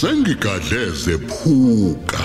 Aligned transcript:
sengigadleze 0.00 1.18
phuka 1.28 2.24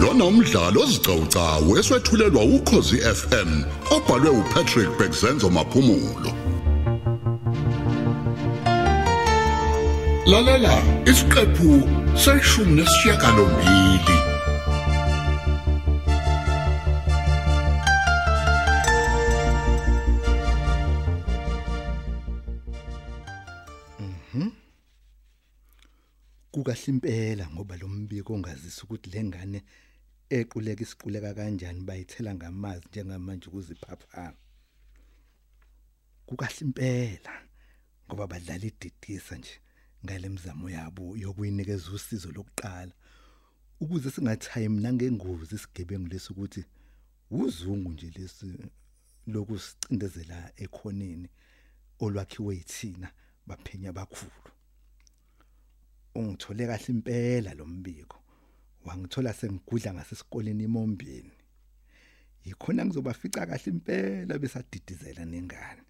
lona 0.00 0.24
umdlalo 0.24 0.80
ozicawucawu 0.82 1.70
eswetshulelwa 1.78 2.42
ukhozi 2.56 2.96
FM 3.18 3.50
obhalwe 3.96 4.30
uPatrick 4.40 4.90
Bekzenzo 4.98 5.50
maphumulo. 5.50 6.30
Lalela 10.26 10.76
isiqephu 11.10 11.70
seshumi 12.22 12.72
nesishiyagalombili. 12.76 14.17
Kukahle 26.58 26.86
impela 26.86 27.50
ngoba 27.50 27.76
lo 27.76 27.88
mbiko 27.88 28.34
ongazisa 28.34 28.82
ukuthi 28.82 29.10
lengane 29.10 29.62
equleka 30.36 30.82
isiquleka 30.82 31.34
kanjani 31.34 31.80
bayithela 31.88 32.34
ngamazi 32.34 32.84
njengamanje 32.88 33.46
ukuziphaphama. 33.48 34.38
Kukahle 36.26 36.60
impela 36.66 37.32
ngoba 38.06 38.26
badlala 38.26 38.66
ididisa 38.66 39.36
nje 39.38 39.54
ngale 40.04 40.28
mizamo 40.28 40.70
yabo 40.70 41.16
yokuyinikeza 41.16 41.90
usizo 41.92 42.30
lokuqala. 42.36 42.94
Ukuze 43.80 44.10
singathayi 44.10 44.68
mina 44.68 44.92
ngengozi 44.92 45.54
isigebengu 45.54 46.08
lesukuthi 46.08 46.64
uzungu 47.30 47.90
nje 47.92 48.10
lesi 48.16 48.46
lokusicindezela 49.26 50.52
ekhoneni 50.64 51.28
olwakhiwe 52.04 52.54
yithina 52.58 53.08
baphenya 53.46 53.92
bakhulu. 53.92 54.57
Ungithole 56.18 56.66
kahle 56.66 56.88
impela 56.88 57.54
lo 57.54 57.66
mbiko 57.66 58.18
wangithola 58.86 59.32
sengigudla 59.32 59.94
ngasesikoleni 59.94 60.64
imombeni 60.64 61.36
yikhona 62.44 62.84
ngizobafica 62.84 63.46
kahle 63.46 63.68
impela 63.72 64.38
besadidizela 64.38 65.24
nengane 65.24 65.82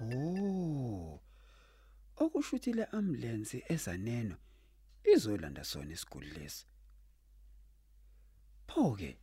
Oh. 0.00 1.20
Okushuthi 2.16 2.72
le 2.72 2.84
ambulance 2.84 3.64
ezaneno 3.68 4.36
izolanda 5.04 5.64
sona 5.64 5.92
isiguli 5.92 6.30
lesi. 6.30 6.66
Pho-ke 8.76 9.16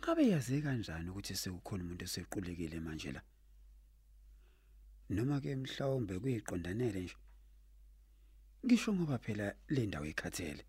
ngabe 0.00 0.22
yazi 0.32 0.56
kanjani 0.64 1.08
ukuthi 1.10 1.34
sekukhona 1.36 1.82
umuntu 1.84 2.04
esequlekile 2.04 2.78
manje 2.86 3.10
la? 3.16 3.22
Noma 5.14 5.36
ke 5.40 5.54
mhlawumbe 5.56 6.14
kuyiqondanele 6.22 7.00
nje. 7.04 7.16
Ngisho 8.64 8.90
ngoba 8.94 9.18
phela 9.24 9.46
le 9.74 9.82
ndawo 9.86 10.06
ekhathele. 10.12 10.64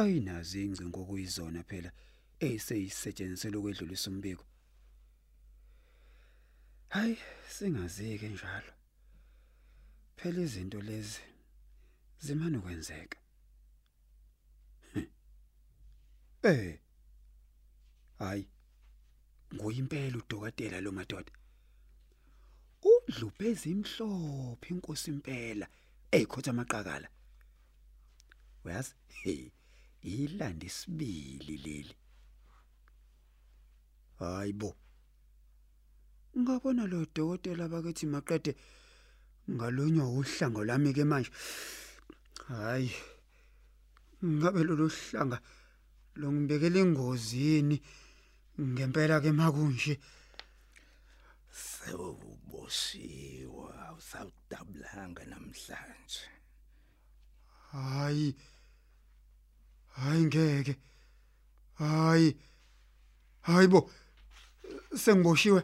Ayinazi 0.00 0.58
ingcingo 0.66 1.00
kuyizona 1.08 1.62
phela 1.70 1.90
eyiseyisetshenziselwe 2.44 3.58
ukwedlulisa 3.60 4.10
umbiko. 4.10 4.44
Hayi, 6.94 7.16
singazike 7.54 8.28
njalo. 8.34 8.72
Phela 10.16 10.40
izinto 10.46 10.80
lezi 10.88 11.22
zimana 12.24 12.58
ukwenzeka. 12.58 13.21
Eh. 16.42 16.78
Hayi. 18.18 18.48
Nguyimpela 19.54 20.16
udokotela 20.18 20.80
lo 20.80 20.92
madoda. 20.92 21.32
Udlubheza 22.82 23.70
imhlophe 23.70 24.68
inkosi 24.70 25.10
impela 25.10 25.66
eyikhotha 26.10 26.50
amaqakala. 26.50 27.08
Uyazi? 28.64 28.94
Hey, 29.08 29.52
ilanda 30.02 30.66
isibili 30.66 31.56
leli. 31.64 31.96
Hayibo. 34.18 34.74
Ngabona 36.38 36.86
lo 36.86 37.06
dokotela 37.14 37.68
bakethi 37.68 38.06
maqede 38.06 38.56
ngalonywa 39.50 40.08
uhlanga 40.08 40.64
lami 40.64 40.92
ke 40.92 41.04
manje. 41.04 41.30
Hayi. 42.48 42.90
Ngabe 44.24 44.60
lolu 44.64 44.88
hlanga 44.88 45.38
lo 46.14 46.32
ngibekela 46.32 46.78
ingozini 46.80 47.76
ngempela 48.60 49.20
ke 49.20 49.32
makunje. 49.32 49.94
sewuboshiwa 51.82 53.68
awusawudabulanga 53.88 55.22
namhlanje 55.30 56.24
Hayi. 57.72 58.36
Hayi 59.96 60.24
ngeke. 60.24 60.76
Hayi. 61.74 62.36
Hayibo. 63.40 63.90
Sengiboshiwe 64.96 65.62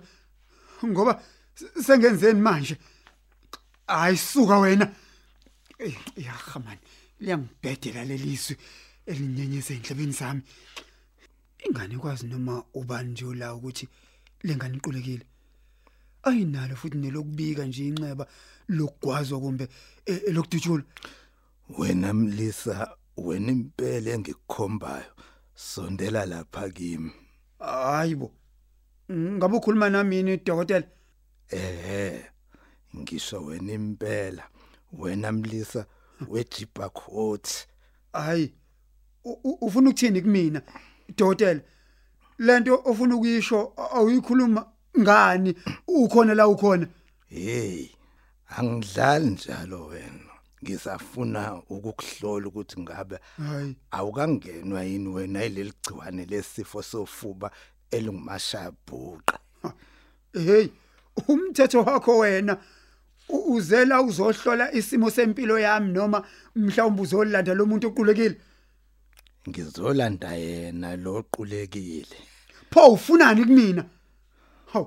ngoba 0.85 1.23
sengenzeni 1.85 2.41
manje? 2.41 2.79
Hayi 3.87 4.17
suka 4.17 4.59
wena. 4.59 4.95
Eh, 5.79 5.97
yaha 6.17 6.61
man. 6.61 6.79
Liyangibhedela 7.21 8.05
lelizwi 8.05 8.57
elinyenyeze 9.09 9.75
endlebeni 9.75 10.13
zami. 10.13 10.43
Ingane 11.67 11.99
kwazi 11.99 12.27
noma 12.27 12.65
ubani 12.75 13.11
nje 13.13 13.35
la 13.35 13.55
ukuthi 13.55 13.89
lengane 14.43 14.77
iqulekile. 14.77 15.27
Ayinalo 16.23 16.77
futhi 16.77 16.97
nelokubika 16.99 17.65
nje 17.65 17.87
inceba 17.89 18.27
lokugwazwa 18.69 19.41
kumbe 19.41 19.69
eh, 20.07 20.21
elokudutshula. 20.29 20.85
wena 21.79 22.15
mlisa 22.15 22.97
wena 23.17 23.53
impela 23.53 24.11
engikukhombayo 24.11 25.13
sondela 25.55 26.27
lapha 26.27 26.71
kimi 26.71 27.13
Hayibo. 27.59 28.33
Ngabe 29.13 29.57
ukhuluma 29.57 29.91
nami 29.91 30.17
yini 30.17 30.37
dokotela? 30.37 30.87
ehe 31.51 32.25
ngisho 32.97 33.45
wena 33.45 33.73
impela 33.73 34.45
wena 34.93 35.33
mlisa 35.33 35.87
wejipa 36.29 36.89
coat 36.89 37.49
Hayi. 38.13 38.55
Ufuna 39.61 39.91
ukuthini 39.91 40.23
kumina? 40.23 40.63
Dokotela. 41.17 41.61
Lento 42.39 42.83
ofuna 42.85 43.17
ukuyisho 43.17 43.73
awuyikhuluma 43.77 44.67
ngani 44.99 45.55
ukhona 45.87 46.35
la 46.35 46.49
ukhona? 46.49 46.87
hey 47.29 47.87
angidlali 48.57 49.27
njalo 49.31 49.87
wena 49.87 50.33
ngisafuna 50.65 51.63
ukukuhlola 51.69 52.49
ukuthi 52.49 52.81
ngabe 52.81 53.19
awukangenwa 53.91 54.83
yini 54.85 55.09
wena 55.09 55.45
ileli 55.45 55.73
gciwane 55.83 56.25
lesifo 56.25 56.83
sofuba 56.83 57.51
elingumashabhuqa 57.91 59.39
Hey, 60.33 60.69
umthetho 61.29 61.83
wakho 61.83 62.19
wena 62.19 62.57
uzela 63.29 64.03
uzohlola 64.03 64.73
isimo 64.73 65.11
sempilo 65.11 65.59
yami 65.59 65.93
noma 65.93 66.25
mhlawumbe 66.57 67.03
uzolanda 67.03 67.55
lo 67.55 67.67
muntu 67.67 67.87
oqulekile. 67.89 68.37
Ngizolanda 69.49 70.33
yena 70.33 70.97
loqulekile 70.97 72.17
Pho 72.71 72.93
ufunani 72.93 73.45
kumina? 73.45 73.85
Haw. 74.73 74.87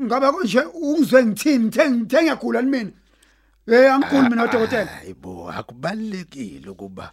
Ngabe 0.00 0.30
konje 0.32 0.60
ungizwe 0.60 1.24
ngithini 1.26 1.64
ngithe 1.64 1.90
ngiyagula 2.22 2.62
mina? 2.62 2.92
Hey 3.66 3.90
angiguli 3.90 4.28
mina 4.30 4.46
dokotela. 4.46 4.86
hayibo 4.86 5.50
akubalekile 5.50 6.68
ukuba 6.70 7.12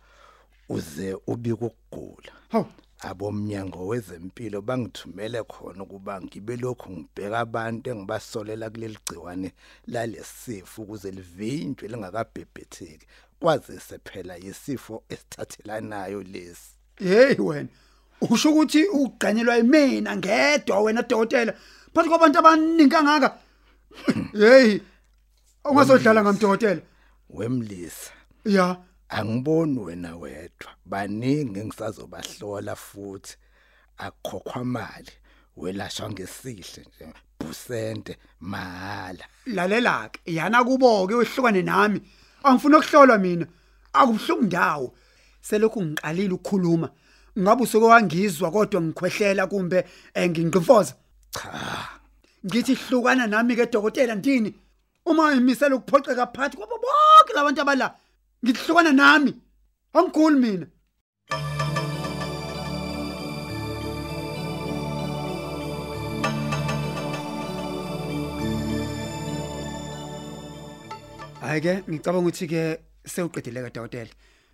uze 0.69 1.17
ubike 1.27 1.65
ukugula 1.65 2.31
Haw. 2.49 2.65
abomnyango 2.99 3.87
wezempilo 3.87 4.61
bangithumele 4.61 5.43
khona 5.43 5.83
ukuba 5.83 6.21
ngibe 6.21 6.57
lokhu 6.57 6.89
ngibheka 6.91 7.39
abantu 7.39 7.89
engibasolela 7.89 8.69
kuleli 8.69 8.97
gciwane 9.05 9.51
lalesifo 9.87 10.81
ukuze 10.81 11.11
livinjwe 11.11 11.87
lingakabhebhetheki 11.87 13.05
kwazise 13.39 13.99
phela 14.03 14.35
yisifo 14.35 15.03
esithathelanayo 15.09 16.23
lesi 16.23 16.75
Hey 16.97 17.35
wena. 17.39 17.69
Usho 18.21 18.49
ukuthi 18.49 18.85
ugqanyelwa 18.87 19.55
yimina 19.55 20.17
ngedwa 20.17 20.79
wena 20.79 21.01
dokotela. 21.01 21.53
Phathi 21.93 22.09
kwabantu 22.09 22.39
abaningi 22.39 22.87
kangaka. 22.87 23.37
Hey. 24.33 24.79
Ungazodlala 25.65 26.23
ngamdokotela. 26.23 26.81
wemlisa 27.29 28.11
Ya. 28.45 28.77
angiboni 29.09 29.79
wena 29.79 30.15
wedwa 30.15 30.71
baningi 30.85 31.59
engisazobahlola 31.59 32.75
futhi 32.75 33.37
akukhokhwa 33.97 34.65
mali 34.65 35.11
welashwa 35.57 36.09
ngesihle 36.11 36.85
nje 36.87 37.13
busente 37.39 38.17
mahala 38.39 39.25
Lalela 39.45 40.09
ke 40.09 40.19
yana 40.25 40.63
kubo 40.63 41.07
ke 41.07 41.13
wehlukane 41.15 41.61
nami. 41.61 42.01
Angifuna 42.45 42.77
ukuhlolwa 42.77 43.17
mina. 43.17 43.45
Akubhlungu 43.93 44.43
ndawo. 44.43 44.87
Selokhu 45.41 45.79
ngiqalile 45.85 46.33
ukukhuluma. 46.33 46.89
ngabe 47.39 47.63
usuke 47.63 47.85
wangizwa 47.85 48.51
kodwa 48.51 48.81
ngikhwehlela 48.81 49.47
kumbe 49.47 49.85
eh, 50.13 50.29
ngingqifoza 50.29 50.93
cha 51.31 51.89
ngithi 52.45 52.75
hlukana 52.75 53.27
nami 53.27 53.55
ke 53.55 53.65
dokotela 53.65 54.15
ndini 54.15 54.55
uma 55.05 55.33
imisela 55.33 55.75
ukuphoxeka 55.75 56.27
phakathi 56.27 56.57
kwabo 56.57 56.77
bonke 56.83 57.33
labantu 57.35 57.61
abala 57.61 57.95
ngithi 58.43 58.59
hlukana 58.65 58.93
nami 58.93 59.33
angiguli 59.93 60.39
mina 60.39 60.67
hayi 71.47 71.61
ke 71.61 71.83
ngicabanga 71.89 72.19
ukuthi 72.19 72.47
ke 72.47 72.79
sewuqedile 73.05 73.63
ke 73.63 73.69
dokotela. 73.73 74.09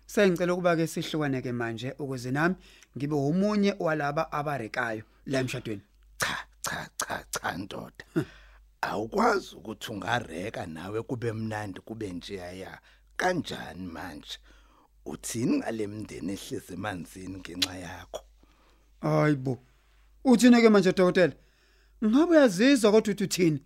Sengicela 0.06 0.52
ukuba 0.52 0.76
ke 0.76 0.86
sihlukane 0.86 1.42
ke 1.42 1.52
manje 1.52 1.94
ukuze 1.98 2.30
nami 2.30 2.54
ngibe 2.96 3.14
umunye 3.14 3.74
walaba 3.78 4.32
abarekayo 4.32 5.02
la 5.26 5.40
emshadweni. 5.40 5.82
Cha 6.18 6.36
cha 6.62 6.88
cha 6.96 7.24
cha 7.30 7.56
ndoda. 7.56 8.04
Awukwazi 8.82 9.56
ukuthi 9.56 9.92
ungareka 9.92 10.66
nawe 10.66 11.02
kube 11.02 11.32
mnandi 11.32 11.80
kube 11.80 12.10
njeya 12.10 12.52
ya 12.52 12.78
kanjani 13.16 13.86
manje? 13.86 14.38
Uthini 15.06 15.56
ngale 15.56 15.86
mndeni 15.86 16.32
ehleze 16.32 16.74
emanzini 16.74 17.38
ngenxa 17.38 17.74
yakho? 17.74 18.20
Hayibo 19.00 19.58
uthini 20.24 20.60
ke 20.60 20.68
manje 20.68 20.92
dokotela? 20.92 21.32
Ngabe 22.04 22.36
uyazizwa 22.36 22.92
kodwa 22.92 23.12
uthi 23.14 23.24
uthini? 23.24 23.60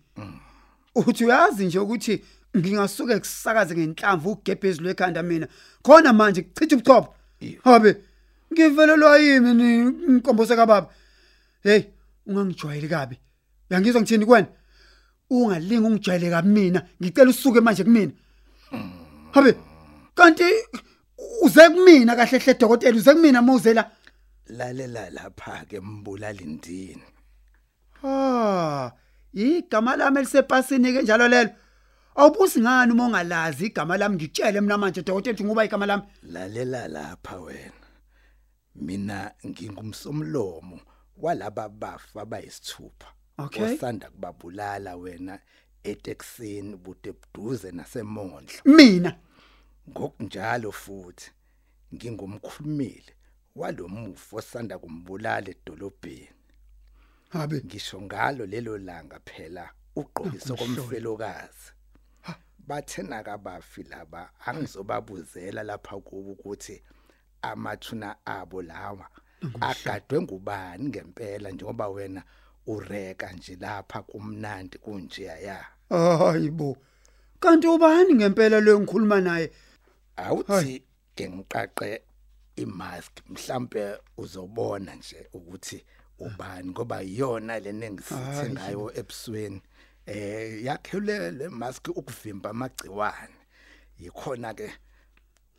Uthi 0.95 1.25
uyazi 1.25 1.65
nje 1.65 1.79
ukuthi 1.79 2.23
ngingasuke 2.57 3.19
kusakaze 3.19 3.75
ngenhlamvu 3.75 4.31
ugebhezi 4.31 4.81
lwekhanda 4.81 5.23
mina. 5.23 5.47
Khona 5.83 6.13
manje 6.13 6.41
kuchitha 6.41 6.75
ubuchopho 6.75 7.13
habe 7.63 7.95
ngivelelwa 8.53 9.17
yimi 9.17 9.53
ni 9.53 9.79
inkombosa 10.07 10.55
kababa. 10.55 10.89
Hey 11.63 11.83
ungangijwayeli 12.25 12.87
kabi. 12.87 13.19
Uyangizwa 13.69 14.01
ngithini 14.01 14.25
kwena? 14.25 14.47
Ungalinga 15.29 15.87
ungijwayele 15.87 16.29
kabi 16.29 16.49
mina. 16.49 16.81
Ngicela 17.01 17.29
usuke 17.29 17.61
manje 17.61 17.83
kumina. 17.83 18.11
Habe 19.31 19.55
kanti 20.15 20.43
uze 21.41 21.69
kumina 21.69 22.15
kahle 22.15 22.39
hle 22.39 22.53
dokotela 22.53 22.97
uze 22.97 23.13
kumina 23.13 23.41
mawuzela 23.41 23.91
lalela 24.49 25.09
lapha 25.09 25.65
ke 25.67 25.79
mbulali 25.79 26.45
ndini. 26.45 27.03
Ah, 28.03 28.91
igama 29.33 29.95
lami 29.95 30.19
elisepasini 30.19 30.93
ke 30.93 31.01
njalo 31.01 31.27
lelo. 31.27 31.49
Awubusi 32.17 32.59
ngani 32.61 32.91
uma 32.93 33.05
ungalazi 33.05 33.65
igama 33.65 33.97
lami 33.97 34.15
ngitshele 34.15 34.61
mina 34.61 34.77
manje 34.77 35.01
dokotela 35.01 35.33
ukuthi 35.33 35.43
nguba 35.43 35.65
igama 35.65 35.85
lami. 35.85 36.03
lalela 36.23 36.87
lapha 36.87 37.35
wena 37.39 37.87
mina 38.75 39.31
ngingumsomlomo 39.47 40.79
walaba 41.17 41.69
bafa 41.69 42.25
bayisithupha 42.25 43.07
Okay. 43.39 43.63
osanda 43.63 44.09
kubabulala 44.09 44.95
wena 44.95 45.39
eTexini 45.83 46.75
bude 46.75 47.13
buduze 47.13 47.71
nasemondla 47.71 48.61
Mina. 48.65 49.15
ngokunjalo 49.89 50.71
futhi 50.71 51.31
ngingumkhulumeli 51.95 53.13
walomufo 53.55 54.35
osanda 54.37 54.79
kumbulala 54.79 55.49
edolobheni 55.49 56.29
Habe. 57.29 57.61
ngisho 57.65 58.01
ngalo 58.01 58.45
lelo 58.45 58.77
langa 58.77 59.19
phela 59.25 59.69
ugqokiso 59.95 60.55
komfelokazi 60.55 61.71
bathena 62.67 63.23
kabafi 63.23 63.83
laba 63.83 64.29
angizobabuzela 64.45 65.63
lapha 65.63 65.97
kubo 65.97 66.31
ukuthi 66.31 66.83
amathuna 67.41 68.15
abo 68.25 68.61
lawa 68.61 69.07
agadwe 69.61 70.21
ngubani 70.21 70.89
ngempela 70.89 71.51
njengoba 71.51 71.87
wena 71.87 72.23
ureka 72.67 73.31
nje 73.31 73.57
lapha 73.61 74.01
kumnandi 74.01 74.77
kunjeya 74.77 75.37
ya 75.39 75.65
Hayibo. 75.89 76.77
Kanti 77.39 77.67
ubani 77.67 78.13
ngempela 78.13 78.59
lo 78.59 78.79
ngikhuluma 78.79 79.21
naye? 79.21 79.51
awuthi 80.17 80.83
ngiqaqe 81.21 82.01
imask 82.55 83.13
mhlambe 83.29 83.97
uzobona 84.17 84.95
nje 84.95 85.27
ukuthi 85.33 85.85
ubani 86.19 86.69
ngoba 86.69 87.03
iyona 87.03 87.59
lenengisithe 87.59 88.49
ngayo 88.49 88.91
ebusweni. 88.99 89.61
Eh 90.07 90.63
yakhele 90.63 91.31
le 91.31 91.49
mask 91.49 91.87
ukuvimba 91.87 92.49
amagciwane 92.49 93.37
yikhona 93.99 94.53
ke 94.53 94.71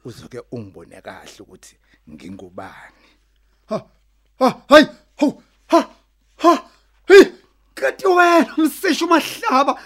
uzoke 0.05 0.41
ungibone 0.53 1.01
kahle 1.03 1.41
ukuthi 1.41 1.77
ngingubani 2.11 3.09
Ha. 3.69 3.85
Ha, 4.41 4.63
hay. 4.69 4.85
Ho. 5.21 5.43
Ha. 5.69 5.91
Ha. 6.37 6.71
Hey. 7.07 7.25
Kanti 7.75 8.07
wena 8.07 8.55
msisho 8.57 9.07
mahlaba. 9.07 9.81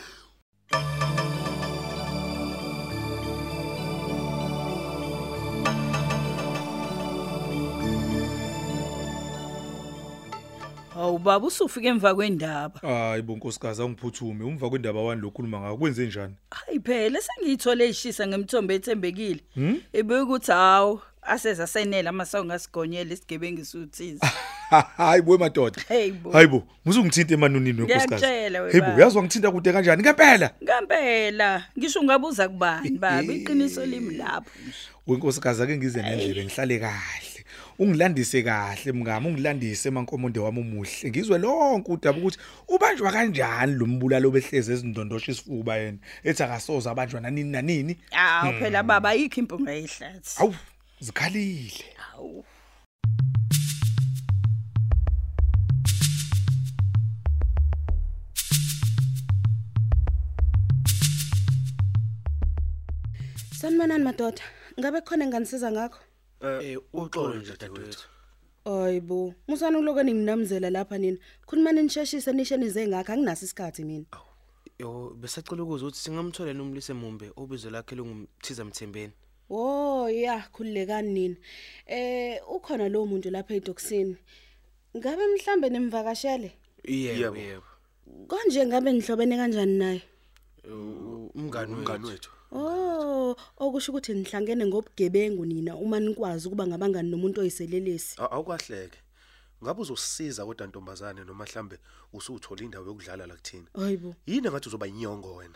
Hawu 10.94 11.18
baba 11.18 11.46
usufike 11.46 11.88
emva 11.88 12.14
kwendaba. 12.14 12.80
Hayi 12.80 13.22
bonkosikazi 13.22 13.82
angiphuthume 13.82 14.44
umva 14.44 14.70
kwendaba 14.70 15.02
wani 15.02 15.20
lokhuluma 15.20 15.60
ngakho 15.60 15.76
kwenze 15.76 16.06
njani? 16.06 16.34
Hayi 16.50 16.80
phela 16.80 17.20
sengiyithole 17.20 17.88
ishisa 17.88 18.26
ngemthombo 18.26 18.72
ethembekile. 18.72 19.40
Ebe 19.92 20.20
ukuthi 20.20 20.52
hawu 20.52 21.00
aseza 21.22 21.66
senela 21.66 22.10
amasango 22.10 22.44
ngasigonyela 22.44 23.12
isigebengu 23.14 23.60
isuthiza. 23.60 24.26
Hayi 24.96 25.22
boy 25.22 25.38
madoda. 25.38 25.82
Hey 25.88 26.10
bo. 26.12 26.30
Hayibo, 26.30 26.62
musungithinta 26.84 27.34
emanunini 27.34 27.80
wenkosikazi. 27.80 28.24
Ngiyakutshela 28.24 28.62
we 28.62 28.70
Hayibo, 28.70 28.86
baba. 28.86 28.96
uyazwa 28.96 29.22
ngithinta 29.22 29.50
kude 29.50 29.72
kanjani 29.72 30.02
ngempela? 30.02 30.50
Ngempela 30.64 31.64
ngisho 31.78 32.00
ungabuza 32.00 32.48
kubani 32.48 32.90
baba 32.98 33.32
iqiniso 33.34 33.86
limi 33.86 34.14
lapho. 34.14 34.50
Wenkosikazi 35.06 35.62
ake 35.62 35.76
ngize 35.76 36.02
nendlebe 36.02 36.44
ngihlale 36.44 36.78
kahle. 36.78 37.31
Ungilandise 37.78 38.42
kahle 38.42 38.92
mngami, 38.92 39.26
ungilandise 39.26 39.88
emankomonde 39.88 40.40
wami 40.40 40.60
omuhle. 40.60 41.10
Ngizwe 41.10 41.38
lonke 41.38 41.92
udaba 41.92 42.18
ukuthi 42.18 42.38
ubanjwa 42.68 43.12
kanjani 43.12 43.72
lo 43.74 43.86
mbulalo 43.86 44.30
behleze 44.30 44.72
ezindondosha 44.72 45.32
isifuba 45.32 45.76
yena. 45.76 45.98
Ethi 46.24 46.42
akasoza 46.42 46.90
abanjwa 46.90 47.20
nanini 47.20 47.50
nanini. 47.50 47.96
Ah 48.12 48.52
phela 48.58 48.82
baba 48.82 49.08
ayikho 49.10 49.40
impunga 49.40 49.72
ehlathi. 49.74 50.36
Awu, 50.38 50.54
zikhalile. 51.00 51.84
Hawu. 51.96 52.44
Sanibonani 63.58 64.04
madoda. 64.04 64.42
Ngabe 64.78 65.00
khona 65.00 65.24
enganisiza 65.24 65.72
ngakho? 65.72 65.98
Eh 66.42 66.78
uxolo 66.92 67.34
nje 67.34 67.52
dadewethu. 67.60 68.08
Hayibo, 68.64 69.34
musana 69.48 69.78
uloke 69.78 70.02
ninginamzela 70.02 70.70
lapha 70.70 70.98
nina. 70.98 71.18
Khulumani 71.46 71.82
nisheshise 71.82 72.32
nishe 72.32 72.56
nize 72.56 72.86
ngakho 72.88 73.12
anginaso 73.12 73.44
isikhathi 73.44 73.84
mina. 73.84 74.04
Yo 74.78 75.16
besacela 75.20 75.62
ukuza 75.62 75.86
ukuthi 75.86 75.98
singamthola 75.98 76.52
nomlise 76.52 76.92
Mumbe 76.92 77.30
obizwe 77.36 77.70
lakhe 77.70 77.94
lungumthiza 77.94 78.64
Mthembeni. 78.64 79.12
Oh 79.50 80.08
yeah, 80.08 80.48
khulilekani 80.50 81.12
nina. 81.12 81.36
Eh 81.86 82.40
ukhona 82.48 82.88
lo 82.88 83.06
muntu 83.06 83.30
lapha 83.30 83.54
eDoksini. 83.54 84.16
Ngabe 84.96 85.22
mhlambe 85.26 85.68
nimvakashele? 85.70 86.52
Yebo 86.84 87.36
yebo. 87.36 87.64
Konje 88.28 88.66
ngabe 88.66 88.92
nihlobene 88.92 89.36
kanjani 89.36 89.78
naye? 89.78 90.02
U- 90.64 91.30
Umngani 91.34 91.74
umngani 91.74 92.06
wethu. 92.06 92.30
Oh, 92.54 93.36
okusho 93.56 93.92
ukuthi 93.92 94.14
nihlangene 94.14 94.66
ngobugebengu 94.66 95.46
nina 95.46 95.76
uma 95.76 96.00
nikwazi 96.00 96.48
ukuba 96.48 96.66
ngabangani 96.66 97.10
nomuntu 97.10 97.40
oyiselelesi. 97.40 98.16
Aw- 98.20 98.32
awukahleke 98.34 98.98
ngabe 99.64 99.80
uzosisiza 99.80 100.44
kodwa 100.46 100.66
ntombazane 100.66 101.24
noma 101.24 101.44
mhlambe 101.44 101.78
usuthola 102.12 102.62
indawo 102.62 102.86
yokudlala 102.86 103.26
la 103.26 103.34
kuthina 103.34 103.66
Hayibo. 103.74 104.14
yini 104.26 104.48
ngathi 104.50 104.68
uzoba 104.68 104.86
inyongo 104.86 105.34
wena 105.36 105.54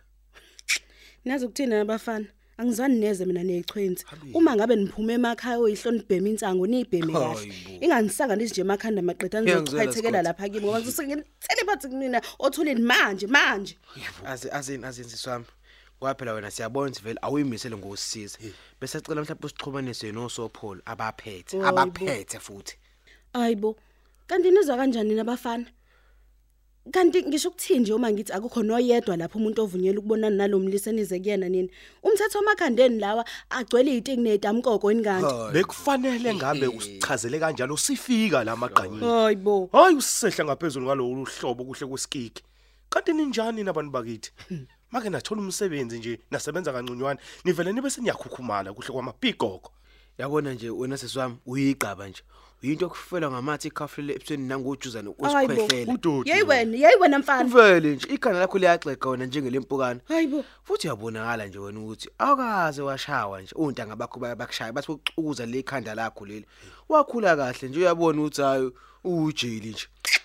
Nazi 1.24 1.44
ukuthini 1.44 1.70
nabafana? 1.70 2.26
Angizwani 2.58 2.98
neze 3.00 3.24
mina 3.24 3.42
nezichwenzi. 3.42 4.04
Hallo. 4.06 4.22
Uma 4.38 4.56
ngabe 4.56 4.76
niphume 4.76 5.12
emakhaya 5.14 5.58
oyihlonibheme 5.58 6.30
insango 6.30 6.66
nibheme 6.66 7.12
kahle. 7.12 7.52
Inganisanganisi 7.80 8.52
nje 8.52 8.60
emakhanda 8.60 9.02
nizochithekela 9.02 9.92
Scott. 9.92 10.24
lapha 10.24 10.48
kimi 10.48 10.64
ngoba 10.66 10.80
ngisengithele 10.80 11.64
bathi 11.66 11.88
kumina 11.88 12.22
otholeni 12.38 12.80
manje 12.80 13.26
manje. 13.26 13.76
Aze 14.24 14.48
azini 14.50 14.84
azenzi 14.86 15.28
wami. 15.28 15.44
Kwaphela 16.00 16.32
wena 16.32 16.50
siyabona 16.50 16.90
ukuthi 16.90 17.02
vele 17.02 17.18
awuyimisele 17.22 17.76
ngosisiza. 17.76 18.38
Bese 18.80 18.98
sicela 18.98 19.22
mhlawumbe 19.22 19.46
usixhumanise 19.46 20.12
noSopholo 20.12 20.80
abaphethe, 20.84 21.56
Hayibo. 21.58 21.80
abaphethe 21.80 22.38
futhi. 22.38 22.78
Ayibo. 23.32 23.76
Kanti 24.26 24.50
nizwa 24.50 24.76
kanjani 24.76 25.14
nabafana? 25.14 25.66
kanti 26.92 27.22
ngisho 27.22 27.48
ukuthini 27.48 27.80
nje 27.80 27.92
uma 27.92 28.12
ngithi 28.12 28.32
akukho 28.32 28.62
noyedwa 28.62 29.16
lapho 29.16 29.38
umuntu 29.38 29.62
ovunyelwe 29.62 29.98
ukubonana 29.98 30.36
nalomlisa 30.36 30.90
enize 30.90 31.18
kuyena 31.18 31.48
nini 31.48 31.70
umthetho 32.02 32.38
wamakhandeni 32.38 32.98
lawa 32.98 33.24
agcwele 33.50 33.96
itingi 33.96 34.22
nedamkoko 34.22 34.90
enganti 34.92 35.34
bekufanele 35.52 36.34
ngabe 36.34 36.66
usichazele 36.66 37.38
kanjalo 37.40 37.76
sifika 37.76 38.44
la 38.44 38.56
maqanyeni 38.56 39.02
hayibo 39.02 39.68
hayi 39.72 39.96
usehla 39.96 40.44
ngaphezulu 40.44 40.86
ngalolu 40.86 41.24
hlobo 41.24 41.64
kuhle 41.64 41.86
kwesikiki 41.86 42.42
kanti 42.88 43.12
ninjani 43.12 43.64
nabantu 43.64 43.90
bakithi 43.90 44.30
make 44.92 45.10
nathola 45.10 45.40
umsebenzi 45.40 45.98
nje 45.98 46.20
nasebenza 46.30 46.72
kanconywana 46.72 47.20
nivele 47.44 47.72
nibe 47.72 47.90
seniyakhukhumala 47.90 48.72
kuhle 48.72 48.92
kwamabhigoko 48.92 49.72
yabona 50.18 50.52
nje 50.52 50.70
wena 50.70 50.98
sesiwami 50.98 51.36
uyiqaba 51.46 52.08
nje. 52.08 52.22
Uyinto 52.62 52.86
okufela 52.86 53.30
ngamathi 53.30 53.68
ikhafule 53.68 54.14
ebusweni 54.14 54.48
nangojuzane 54.48 55.10
hayibo 55.22 55.52
osikhwehlela 55.52 55.92
udoti 55.92 56.30
yeyi 56.30 56.42
wena 56.42 56.76
yeyi 56.76 56.96
wena 57.00 57.18
mfana. 57.18 57.44
Uvele 57.44 57.94
nje 57.94 58.08
ikhanda 58.14 58.40
lakho 58.40 58.58
liyaxega 58.58 59.08
wena 59.08 59.26
njengelempukane 59.26 60.00
hayibo 60.08 60.44
futhi 60.64 60.86
uyabonakala 60.86 61.46
nje 61.46 61.58
wena 61.58 61.80
ukuthi 61.80 62.08
awukaze 62.18 62.82
washawa 62.82 63.42
nje. 63.42 63.54
Untanga 63.54 63.96
bakho 63.96 64.20
bayakushaya 64.20 64.72
bathi 64.72 64.92
ukucukuza 64.92 65.46
le 65.46 65.62
khanda 65.62 65.94
lakho 65.94 66.26
leli. 66.26 66.46
Wakhula 66.88 67.36
kahle 67.36 67.68
nje 67.68 67.78
uyabona 67.78 68.22
ukuthi 68.22 68.42
hayi 68.42 68.70
ujeli 69.04 69.68
nje. 69.68 69.86
Mina 70.04 70.15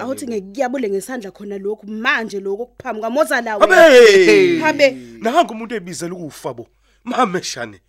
awuthi 0.00 0.26
ngekuyabule 0.26 0.90
ngesandla 0.90 1.30
khona 1.30 1.58
lokhu 1.58 1.86
manje 1.86 2.40
lokho 2.40 2.66
kuphambi 2.66 3.00
kwamoza 3.00 3.40
lawe. 3.40 3.64
Abe 3.64 4.58
habe! 4.58 4.90
Nanga 5.20 5.52
umuntu 5.52 5.74
ebizela 5.74 6.14
ukufa 6.14 6.54
bo. 6.54 6.66
Mameshane 7.04 7.80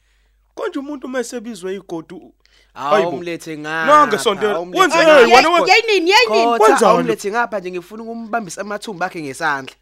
konje 0.55 0.79
umuntu 0.79 1.07
mesebizwe 1.07 1.75
igodu 1.75 2.33
Hayibo. 2.73 3.09
awumlethe 3.09 3.55
Nanga 3.55 4.17
sondela. 4.17 4.55
awumlethe 4.55 4.81
Wenze 4.81 4.97
ngapha. 4.97 5.25
hey, 5.25 5.35
wena 5.35 5.49
we- 5.49 5.69
yeyinini 5.71 6.11
yeyinini 6.11 6.57
Khotha, 6.57 6.63
Wenzani? 6.63 6.91
awumlethe 6.91 7.31
ngapha 7.31 7.59
nje 7.59 7.71
ngifuna 7.71 8.03
ukumbambisa 8.03 8.61
amathumba 8.61 9.05
akhe 9.05 9.21
ngesandla. 9.21 9.75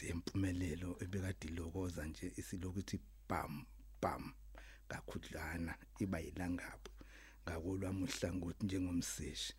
Inhlasi 0.00 0.06
yempumelelo 0.06 0.96
ebekade 1.02 1.48
ilokoza 1.48 2.06
nje 2.06 2.32
isilokuthi 2.36 3.00
bam 3.28 3.66
bam 4.02 4.32
kakhudlana 4.88 5.74
iba 5.98 6.18
yilangabo 6.18 6.90
ngakolwami 7.44 8.02
uhlangothi 8.04 8.64
njengomseshi 8.66 9.54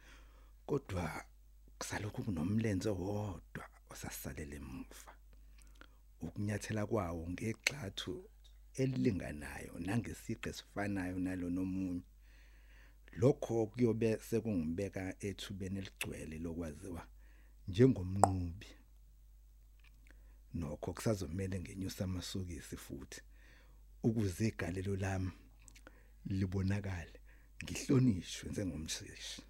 kodwa 0.65 1.25
kusalokhu 1.79 2.24
kunomlenze 2.24 2.89
wodwa 2.89 3.65
osasalele 3.91 4.55
emuva. 4.55 5.12
Ukunyathela 6.21 6.86
kwawo 6.86 7.24
ngegxathu 7.29 8.13
elilinganayo 8.81 9.74
nangesiqe 9.79 10.53
sifanayo 10.53 11.17
nalo 11.19 11.50
nomunye. 11.50 12.03
Lokho 13.19 13.65
kuyobe 13.71 14.10
sekungibeka 14.27 15.03
ethubeni 15.27 15.77
eligcwele 15.79 16.36
lokwaziwa 16.45 17.03
njengomnqubi. 17.67 18.80
Nokho 20.53 20.93
kusazomela 20.93 21.60
ngenyusa 21.60 22.03
amasokisi 22.03 22.77
futhi 22.77 23.22
ukuze 24.03 24.48
igalelo 24.48 24.96
lami 24.96 25.31
libonakale 26.25 27.20
ngihlonishwe 27.63 28.50
njengomsheshi. 28.50 29.41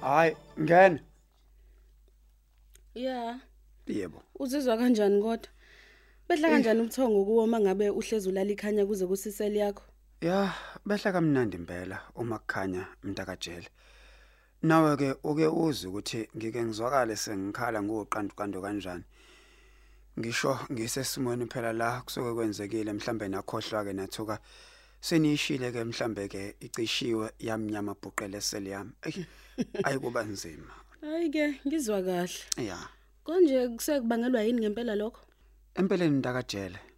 Hayi 0.00 0.36
ngena. 0.60 1.00
Ya. 2.94 3.40
Yebo. 3.86 4.22
Uzizwa 4.34 4.76
kanjani 4.76 5.22
kodwa? 5.22 5.48
Bedla 6.28 6.48
kanjani 6.48 6.80
ubuthongo 6.80 7.24
kuwo 7.24 7.46
mangabe 7.46 7.90
uhlezi 7.90 8.28
ulala 8.28 8.50
ikhanya 8.50 8.86
kuze 8.86 9.06
kusiseli 9.06 9.58
yakho? 9.58 9.82
Ya 10.20 10.52
behla 10.84 11.12
kamnandi 11.12 11.56
impela 11.56 12.00
uma 12.14 12.38
kukhanya 12.38 12.86
mntakajele. 13.02 13.68
Nawe 14.62 14.96
ke 14.96 15.14
uke 15.24 15.46
uzwe 15.46 15.88
ukuthi 15.88 16.28
ngike 16.36 16.62
ngizwakale 16.64 17.16
sengikhala 17.16 17.82
ngoqanduqando 17.82 18.60
kanjani. 18.60 19.04
Ngisho 20.18 20.58
ngisesimweni 20.72 21.46
phela 21.46 21.72
la 21.72 22.00
kusuke 22.02 22.34
kwenzekile 22.34 22.92
mhlambe 22.92 23.28
nakhohlwa 23.28 23.84
ke 23.84 23.92
nathuka 23.92 24.38
seniyishile 25.00 25.72
ke 25.72 25.84
mhlambe 25.84 26.28
ke 26.28 26.56
icishiwe 26.60 27.30
yamnyama 27.38 27.94
bhuqele 27.94 28.40
seli 28.40 28.70
yami. 28.70 28.92
Ayikuba 29.84 30.22
nzima. 30.22 30.74
Hayi 31.00 31.30
ke 31.30 31.60
ngizwa 31.66 32.02
kahle. 32.02 32.68
Ya. 32.68 32.78
Konje 33.24 33.68
kusekubangelwa 33.68 34.42
yini 34.42 34.60
ngempela 34.60 34.94
lokho? 34.94 35.20
Empeleni 35.74 36.16
mntakajele 36.16 36.89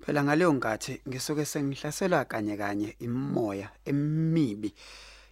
phela 0.00 0.24
ngaleyo 0.24 0.54
ngathi 0.54 1.00
ngisuke 1.08 1.44
sengihlaselwa 1.44 2.24
kanye 2.24 2.56
kanye 2.56 2.96
imimoya 2.98 3.68
emibi. 3.84 4.74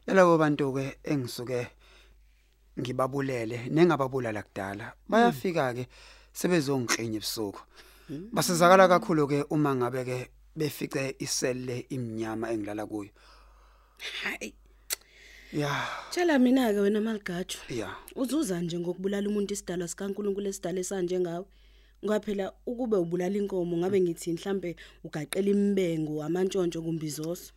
Yalabo 0.06 0.38
bantu 0.38 0.72
ke 0.72 0.98
engisuke 1.04 1.68
ngibabulele 2.80 3.68
nengababulala 3.70 4.42
kudala 4.42 4.92
bayafika 5.08 5.74
ke 5.74 5.88
sebezongixenya 6.32 7.18
ebusuku. 7.18 7.60
Basizakala 8.32 8.88
kakhulu 8.88 9.28
ke 9.28 9.38
uma 9.50 9.74
ngabe 9.74 10.04
ke 10.04 10.18
befice 10.56 11.16
iselle 11.18 11.86
imnyama 11.90 12.52
engilala 12.52 12.86
kuyo. 12.86 13.10
Hayi. 14.22 14.54
Ya. 15.52 15.72
Tshela 16.10 16.38
mina 16.38 16.72
ke 16.72 16.80
wena 16.80 17.00
maligajo 17.00 17.58
ya. 17.68 17.90
Uzuza 18.16 18.60
nje 18.60 18.78
ngokubulala 18.78 19.28
umuntu 19.28 19.54
isidalwa 19.54 19.88
sikaNkuluNkulu 19.88 20.48
esidala 20.48 20.80
esanje 20.80 21.20
ngawe. 21.20 21.44
Ngoba 22.04 22.20
phela 22.20 22.52
ukube 22.66 22.96
ubulala 22.96 23.36
inkomo 23.38 23.76
ngabe 23.76 24.00
ngithi 24.00 24.32
mhlambe 24.32 24.76
ugaqela 25.04 25.50
imbengo 25.50 26.22
amantshontsho 26.22 26.82
kumbizoso 26.82 27.52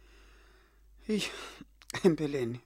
Hey, 1.07 1.21
empeleni 2.03 2.60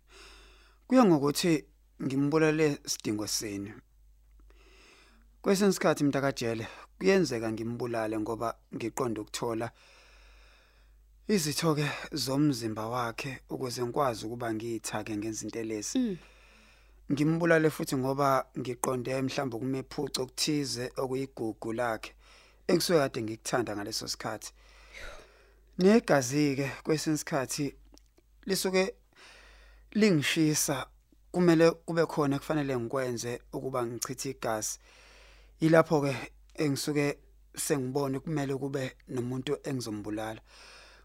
kuya 0.88 1.06
ngokuthi 1.06 1.64
ngimbulale 2.04 2.80
sidingo 2.86 3.28
senu. 3.28 3.72
Kwesinye 5.42 5.70
isikhathi 5.70 6.04
mntakajele 6.04 6.68
kuyenzeka 6.98 7.52
ngimbulale 7.52 8.20
ngoba 8.20 8.58
ngiqonda 8.76 9.22
ukuthola 9.22 9.72
izitho 11.28 11.76
ke 11.76 11.88
zomzimba 12.12 12.88
wakhe 12.88 13.32
ukuze 13.50 13.84
ngikwazi 13.84 14.26
ukuba 14.26 14.54
ngiyithake 14.54 15.18
ngezintelezi. 15.18 16.18
Ngimbulale 17.12 17.70
futhi 17.70 17.96
ngoba 17.98 18.46
ngiqonde 18.60 19.22
mhlawumbe 19.22 19.58
kumephuco 19.60 20.22
okuthize 20.24 20.86
okuyigugu 20.98 21.70
lakhe 21.74 22.12
engisuke 22.68 23.00
kade 23.00 23.20
ngikuthanda 23.22 23.76
ngaleso 23.76 24.08
sikhathi. 24.08 24.52
Negazi 25.78 26.56
ke 26.58 26.68
kwesinye 26.84 27.16
isikhathi 27.16 27.76
lisuke 28.48 28.84
lingishisa 29.92 30.88
kumele 31.32 31.72
kube 31.86 32.06
khona 32.06 32.40
kufanele 32.40 32.74
ngikwenze 32.78 33.42
ukuba 33.54 33.86
ngichithe 33.86 34.30
igazi. 34.30 34.80
Ilapho 35.60 36.02
ke 36.02 36.14
engisuke 36.56 37.20
sengibone 37.56 38.20
kumele 38.20 38.56
kube 38.58 38.98
nomuntu 39.14 39.58
engizombulala. 39.64 40.42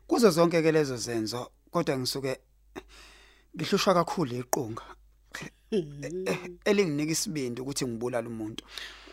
Kuzo 0.09 0.30
zonke 0.30 0.62
ke 0.62 0.73
lezo 0.73 0.97
zenzo 0.97 1.50
kodwa 1.71 1.99
ngisuke 1.99 2.40
ngihlushwa 3.54 3.95
kakhulu 3.95 4.37
iqunga 4.40 4.85
elinginika 6.65 7.12
isibindi 7.12 7.61
ukuthi 7.61 7.87
ngibulale 7.87 8.29
umuntu? 8.29 8.65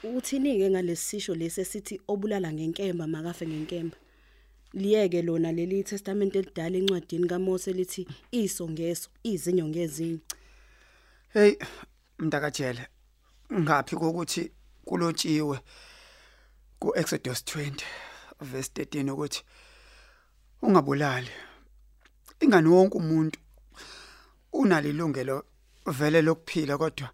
Uthini 0.04 0.58
ke 0.58 0.70
ngalesisho 0.70 1.36
lesi 1.36 1.62
esithi 1.62 2.02
obulala 2.08 2.54
ngenkemba 2.54 3.08
makafe 3.08 3.48
ngenkemba. 3.48 3.98
Liyeke 4.74 5.22
lona 5.22 5.52
leli 5.52 5.84
testament 5.84 6.36
elidala 6.36 6.78
encwadini 6.78 7.28
kaMose 7.28 7.74
lithi 7.74 8.08
iso 8.32 8.70
ngeso 8.70 9.10
izinyo 9.24 9.68
ngezinyo. 9.68 10.20
Hey 11.34 11.56
mntakajele 12.20 12.88
ngaphi 13.54 13.96
kokuthi 13.96 14.52
kulotshiwe 14.86 15.60
ku 16.80 16.94
Exodus 16.96 17.44
20 17.44 17.84
verse 18.42 18.72
13 18.76 19.12
ukuthi 19.12 19.44
ungabulali 20.62 21.30
ingani 22.40 22.68
wonke 22.68 22.98
umuntu 22.98 23.40
unalilungelo 24.54 25.46
vele 25.92 26.22
lokuphila 26.22 26.78
kodwa. 26.78 27.10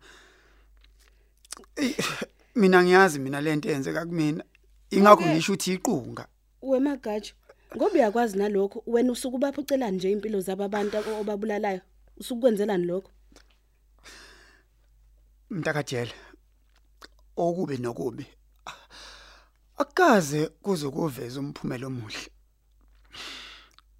Mina 2.55 2.83
ngiyazi 2.83 3.19
mina 3.19 3.41
lento 3.41 3.69
yenzeka 3.69 4.05
kumina. 4.05 4.43
Ingakho 4.89 5.25
ngisho 5.25 5.53
ukuthi 5.53 5.73
iqunga. 5.73 6.27
Wemagatsho 6.61 7.35
ngoba 7.75 7.93
uyakwazi 7.93 8.37
nalokho 8.37 8.83
wena 8.87 9.11
usuku 9.11 9.37
baphucelana 9.37 9.91
nje 9.91 10.11
impilo 10.11 10.41
zababantu 10.41 10.97
obabulalayo? 11.19 11.81
Usukwenzelani 12.17 12.85
lokho? 12.85 13.11
Mntakajele 15.49 16.13
okubi 17.37 17.77
nokubi. 17.77 18.25
Akaze 19.77 20.47
kuze 20.47 20.89
kuveza 20.89 21.39
umphumela 21.39 21.87
omuhle. 21.87 22.29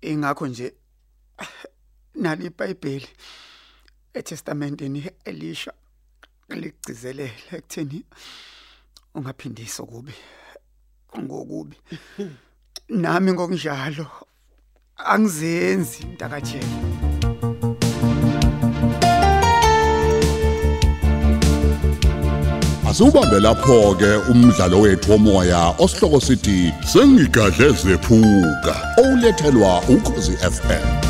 Ingakho 0.01 0.48
nje 0.48 0.74
nali 2.15 2.46
iBhayibheli. 2.46 3.08
eTestamenteni 4.13 5.10
Elisha 5.25 5.74
ligcizelela 6.50 7.32
ekutheni 7.51 8.05
ungaphindisa 9.15 9.84
kubi 9.84 10.13
ngokubi. 11.20 11.77
Nami 13.01 13.34
ngokunjalo 13.34 14.08
angizenzi 14.98 16.05
ntakajela 16.05 16.67
Asubambe 22.89 23.39
lapho 23.39 23.96
ke 23.96 24.17
umdlalo 24.32 24.82
wethu 24.82 25.12
womoya 25.12 25.75
osihloko 25.79 26.20
sithi 26.22 26.74
sengigadle 26.91 27.70
zephuka 27.70 28.75
olethelwa 28.98 29.82
ukhozi 29.89 30.38
FM 30.38 31.03